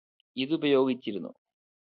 ഇതുപയോഗിച്ചിരുന്നു 0.37 1.31